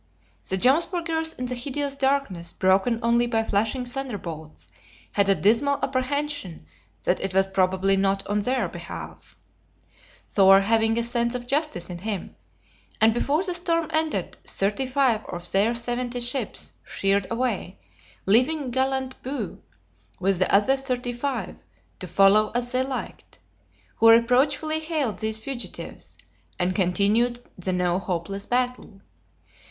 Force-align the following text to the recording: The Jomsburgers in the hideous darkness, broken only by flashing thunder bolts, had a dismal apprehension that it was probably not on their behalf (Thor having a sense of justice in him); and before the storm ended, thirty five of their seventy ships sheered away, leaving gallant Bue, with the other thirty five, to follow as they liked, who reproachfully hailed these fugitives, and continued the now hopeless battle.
The 0.49 0.57
Jomsburgers 0.57 1.37
in 1.37 1.45
the 1.45 1.53
hideous 1.53 1.95
darkness, 1.95 2.53
broken 2.53 2.99
only 3.03 3.27
by 3.27 3.43
flashing 3.43 3.85
thunder 3.85 4.17
bolts, 4.17 4.67
had 5.11 5.29
a 5.29 5.35
dismal 5.35 5.77
apprehension 5.83 6.65
that 7.03 7.19
it 7.19 7.35
was 7.35 7.45
probably 7.45 7.95
not 7.95 8.25
on 8.25 8.39
their 8.39 8.67
behalf 8.67 9.37
(Thor 10.31 10.61
having 10.61 10.97
a 10.97 11.03
sense 11.03 11.35
of 11.35 11.45
justice 11.45 11.87
in 11.87 11.99
him); 11.99 12.35
and 12.99 13.13
before 13.13 13.43
the 13.43 13.53
storm 13.53 13.89
ended, 13.93 14.37
thirty 14.43 14.87
five 14.87 15.23
of 15.25 15.51
their 15.51 15.75
seventy 15.75 16.19
ships 16.19 16.71
sheered 16.83 17.27
away, 17.29 17.77
leaving 18.25 18.71
gallant 18.71 19.21
Bue, 19.21 19.61
with 20.19 20.39
the 20.39 20.51
other 20.51 20.77
thirty 20.77 21.13
five, 21.13 21.57
to 21.99 22.07
follow 22.07 22.51
as 22.55 22.71
they 22.71 22.81
liked, 22.81 23.37
who 23.97 24.09
reproachfully 24.09 24.79
hailed 24.79 25.19
these 25.19 25.37
fugitives, 25.37 26.17
and 26.57 26.73
continued 26.73 27.39
the 27.55 27.71
now 27.71 27.99
hopeless 27.99 28.47
battle. 28.47 29.01